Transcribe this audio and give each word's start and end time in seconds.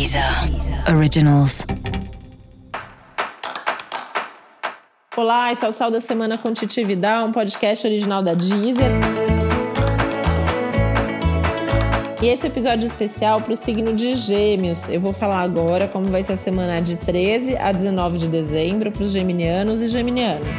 Deezer 0.00 0.24
Originals. 0.96 1.66
Olá, 5.14 5.52
esse 5.52 5.62
é 5.62 5.68
o 5.68 5.72
Sal 5.72 5.90
da 5.90 6.00
Semana 6.00 6.38
com 6.38 6.54
Titi 6.54 6.82
Vidal, 6.82 7.26
um 7.26 7.32
podcast 7.32 7.86
original 7.86 8.22
da 8.22 8.32
Deezer. 8.32 8.92
E 12.22 12.28
esse 12.28 12.46
episódio 12.46 12.86
especial 12.86 13.42
para 13.42 13.52
o 13.52 13.56
signo 13.56 13.92
de 13.94 14.14
Gêmeos. 14.14 14.88
Eu 14.88 15.02
vou 15.02 15.12
falar 15.12 15.42
agora 15.42 15.86
como 15.86 16.06
vai 16.06 16.22
ser 16.22 16.32
a 16.32 16.38
semana 16.38 16.80
de 16.80 16.96
13 16.96 17.58
a 17.58 17.70
19 17.70 18.16
de 18.16 18.28
dezembro 18.28 18.90
para 18.90 19.02
os 19.02 19.10
geminianos 19.10 19.82
e 19.82 19.86
geminianas. 19.86 20.56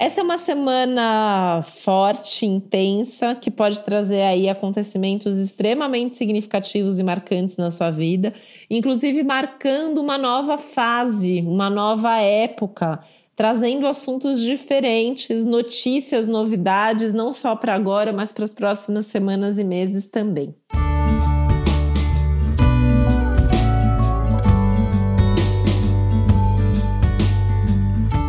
Essa 0.00 0.20
é 0.20 0.24
uma 0.24 0.38
semana 0.38 1.60
forte, 1.64 2.46
intensa, 2.46 3.34
que 3.34 3.50
pode 3.50 3.82
trazer 3.82 4.22
aí 4.22 4.48
acontecimentos 4.48 5.36
extremamente 5.36 6.16
significativos 6.16 7.00
e 7.00 7.02
marcantes 7.02 7.56
na 7.56 7.68
sua 7.68 7.90
vida, 7.90 8.32
inclusive 8.70 9.24
marcando 9.24 9.98
uma 9.98 10.16
nova 10.16 10.56
fase, 10.56 11.40
uma 11.40 11.68
nova 11.68 12.16
época, 12.18 13.00
trazendo 13.34 13.88
assuntos 13.88 14.40
diferentes, 14.40 15.44
notícias, 15.44 16.28
novidades, 16.28 17.12
não 17.12 17.32
só 17.32 17.56
para 17.56 17.74
agora, 17.74 18.12
mas 18.12 18.30
para 18.30 18.44
as 18.44 18.52
próximas 18.52 19.06
semanas 19.06 19.58
e 19.58 19.64
meses 19.64 20.06
também. 20.06 20.54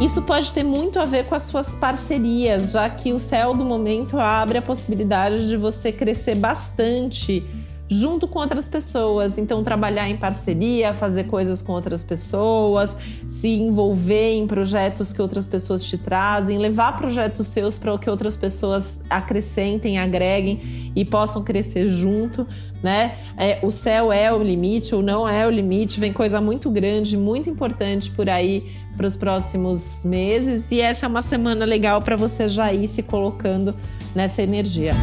Isso 0.10 0.24
pode 0.24 0.52
ter 0.52 0.64
muito 0.64 1.00
a 1.00 1.06
ver 1.06 1.28
com 1.28 1.36
as 1.36 1.44
suas 1.44 1.76
parcerias, 1.76 2.72
já 2.72 2.90
que 2.90 3.14
o 3.14 3.20
céu 3.20 3.54
do 3.54 3.64
momento 3.64 4.18
abre 4.18 4.58
a 4.58 4.62
possibilidade 4.62 5.48
de 5.48 5.56
você 5.56 5.92
crescer 5.92 6.34
bastante 6.34 7.46
junto 7.88 8.28
com 8.28 8.40
outras 8.40 8.68
pessoas. 8.68 9.38
Então, 9.38 9.64
trabalhar 9.64 10.10
em 10.10 10.18
parceria, 10.18 10.96
fazer 10.96 11.26
coisas 11.26 11.62
com 11.62 11.74
outras 11.74 12.04
pessoas, 12.04 12.98
se 13.28 13.50
envolver 13.50 14.34
em 14.34 14.48
projetos 14.48 15.14
que 15.14 15.22
outras 15.22 15.46
pessoas 15.46 15.86
te 15.86 15.96
trazem, 15.96 16.58
levar 16.58 16.98
projetos 16.98 17.46
seus 17.46 17.78
para 17.78 17.96
que 18.00 18.10
outras 18.10 18.36
pessoas 18.36 19.04
acrescentem, 19.08 20.00
agreguem 20.00 20.79
e 20.96 21.04
possam 21.06 21.44
crescer 21.44 21.90
junto. 21.90 22.48
Né? 22.82 23.16
É, 23.38 23.60
o 23.62 23.72
céu 23.72 24.12
é 24.12 24.34
o 24.34 24.42
limite 24.42 24.96
ou 24.96 25.02
não 25.02 25.28
é 25.28 25.46
o 25.46 25.50
limite, 25.50 26.00
vem 26.00 26.14
coisa 26.14 26.40
muito 26.40 26.70
grande, 26.70 27.18
muito 27.18 27.50
importante 27.50 28.10
por 28.10 28.30
aí 28.30 28.72
para 28.96 29.06
os 29.06 29.18
próximos 29.18 30.04
meses 30.06 30.72
e 30.72 30.80
essa 30.80 31.06
é 31.06 31.10
uma 31.10 31.22
semana 31.22 31.66
legal 31.66 32.02
para 32.02 32.16
você 32.16 32.48
já 32.48 32.72
ir 32.74 32.88
se 32.88 33.04
colocando 33.04 33.76
nessa 34.16 34.42
energia. 34.42 34.94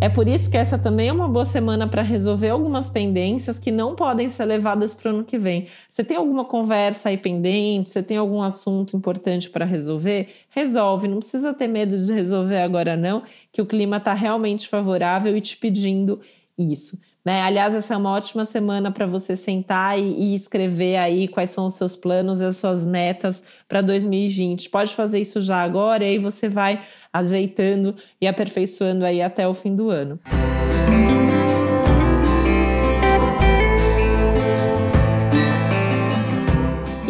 É 0.00 0.08
por 0.08 0.28
isso 0.28 0.48
que 0.48 0.56
essa 0.56 0.78
também 0.78 1.08
é 1.08 1.12
uma 1.12 1.26
boa 1.26 1.44
semana 1.44 1.88
para 1.88 2.02
resolver 2.02 2.50
algumas 2.50 2.88
pendências 2.88 3.58
que 3.58 3.72
não 3.72 3.96
podem 3.96 4.28
ser 4.28 4.44
levadas 4.44 4.94
para 4.94 5.10
o 5.10 5.14
ano 5.16 5.24
que 5.24 5.36
vem. 5.36 5.66
Você 5.88 6.04
tem 6.04 6.16
alguma 6.16 6.44
conversa 6.44 7.08
aí 7.08 7.18
pendente? 7.18 7.90
Você 7.90 8.00
tem 8.00 8.16
algum 8.16 8.40
assunto 8.40 8.96
importante 8.96 9.50
para 9.50 9.64
resolver? 9.64 10.28
Resolve, 10.50 11.08
não 11.08 11.18
precisa 11.18 11.52
ter 11.52 11.66
medo 11.66 11.98
de 11.98 12.12
resolver 12.12 12.58
agora 12.58 12.96
não, 12.96 13.24
que 13.50 13.60
o 13.60 13.66
clima 13.66 13.96
está 13.96 14.14
realmente 14.14 14.68
favorável 14.68 15.36
e 15.36 15.40
te 15.40 15.56
pedindo 15.56 16.20
isso. 16.56 16.96
Né? 17.24 17.42
Aliás, 17.42 17.74
essa 17.74 17.94
é 17.94 17.96
uma 17.96 18.10
ótima 18.10 18.44
semana 18.44 18.90
para 18.90 19.06
você 19.06 19.36
sentar 19.36 19.98
e, 19.98 20.02
e, 20.02 20.34
escrever 20.34 20.96
aí 20.96 21.28
quais 21.28 21.50
são 21.50 21.66
os 21.66 21.74
seus 21.74 21.96
planos 21.96 22.40
e 22.40 22.44
as 22.44 22.56
suas 22.56 22.86
metas 22.86 23.42
para 23.68 23.80
2020. 23.82 24.70
Pode 24.70 24.94
fazer 24.94 25.20
isso 25.20 25.40
já 25.40 25.62
agora 25.62 26.04
e 26.04 26.10
aí 26.10 26.18
você 26.18 26.48
vai 26.48 26.80
ajeitando 27.12 27.94
e 28.20 28.26
aperfeiçoando 28.26 29.04
aí 29.04 29.20
até 29.20 29.46
o 29.46 29.54
fim 29.54 29.74
do 29.74 29.90
ano. 29.90 30.18
E 30.26 30.47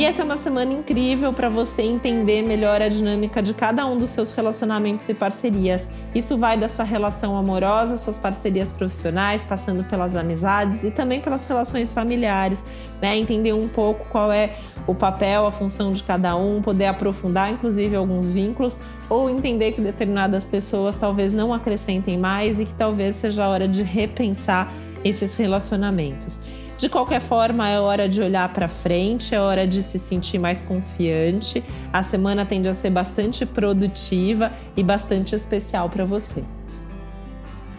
essa 0.09 0.23
é 0.23 0.25
uma 0.25 0.39
semana 0.39 0.73
incrível 0.73 1.35
para 1.35 1.51
você 1.51 1.83
entender 1.83 2.41
melhor 2.41 2.81
a 2.81 2.89
dinâmica 2.89 3.43
de 3.43 3.53
cada 3.53 3.87
um 3.87 3.99
dos 3.99 4.09
seus 4.09 4.33
relacionamentos 4.33 5.07
e 5.07 5.13
parcerias. 5.13 5.91
Isso 6.15 6.39
vai 6.39 6.59
da 6.59 6.67
sua 6.67 6.87
relação 6.87 7.37
amorosa, 7.37 7.95
suas 7.99 8.17
parcerias 8.17 8.73
profissionais, 8.73 9.45
passando 9.45 9.85
pelas 9.85 10.17
amizades 10.17 10.83
e 10.83 10.91
também 10.91 11.21
pelas 11.21 11.47
relações 11.47 11.93
familiares, 11.93 12.65
né? 13.03 13.19
Entender 13.19 13.53
um 13.53 13.69
pouco 13.69 14.07
qual 14.09 14.33
é 14.33 14.57
o 14.87 14.95
papel, 14.95 15.47
a 15.47 15.53
função 15.53 15.93
de 15.93 16.03
cada 16.03 16.35
um, 16.37 16.63
poder 16.63 16.87
aprofundar 16.87 17.53
inclusive 17.53 17.95
alguns 17.95 18.33
vínculos 18.33 18.81
ou 19.11 19.29
entender 19.29 19.73
que 19.73 19.83
determinadas 19.83 20.47
pessoas 20.47 20.97
talvez 20.97 21.35
não 21.35 21.53
acrescentem 21.53 22.17
mais 22.17 22.59
e 22.59 22.65
que 22.65 22.73
talvez 22.73 23.17
seja 23.17 23.45
a 23.45 23.49
hora 23.51 23.69
de 23.69 23.83
repensar 23.83 24.73
esses 25.05 25.35
relacionamentos. 25.35 26.41
De 26.79 26.89
qualquer 26.89 27.21
forma, 27.21 27.69
é 27.69 27.81
hora 27.81 28.09
de 28.09 28.23
olhar 28.23 28.49
para 28.53 28.69
frente, 28.69 29.35
é 29.35 29.41
hora 29.41 29.67
de 29.67 29.83
se 29.83 29.99
sentir 29.99 30.39
mais 30.39 30.63
confiante. 30.63 31.63
A 31.93 32.05
semana 32.05 32.47
tende 32.47 32.69
a 32.69 32.75
ser 32.75 32.91
bastante 32.91 33.45
produtiva 33.45 34.53
e 34.77 34.83
bastante 34.85 35.35
especial 35.35 35.91
para 35.91 36.05
você. 36.05 36.45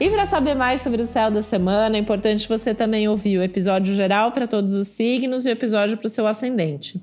E 0.01 0.09
para 0.09 0.25
saber 0.25 0.53
mais 0.53 0.81
sobre 0.81 1.01
o 1.01 1.05
céu 1.05 1.31
da 1.31 1.41
semana, 1.41 1.95
é 1.95 1.99
importante 1.99 2.47
você 2.47 2.73
também 2.73 3.07
ouvir 3.07 3.37
o 3.37 3.43
episódio 3.43 3.95
geral 3.95 4.33
para 4.33 4.47
todos 4.47 4.73
os 4.73 4.89
signos 4.89 5.45
e 5.45 5.49
o 5.49 5.51
episódio 5.51 5.95
para 5.97 6.07
o 6.07 6.09
seu 6.09 6.27
ascendente. 6.27 6.99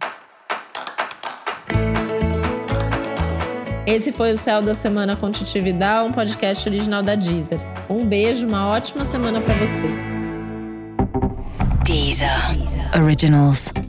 Esse 3.86 4.12
foi 4.12 4.32
o 4.32 4.36
Céu 4.36 4.60
da 4.60 4.74
Semana 4.74 5.16
com 5.16 5.30
Titi 5.30 5.60
Vidal, 5.60 6.06
um 6.06 6.12
podcast 6.12 6.68
original 6.68 7.02
da 7.02 7.14
Deezer. 7.14 7.60
Um 7.88 8.04
beijo, 8.04 8.46
uma 8.46 8.68
ótima 8.68 9.04
semana 9.04 9.40
para 9.40 9.54
você. 9.54 10.15
Deezer 12.86 13.02
Originals. 13.02 13.85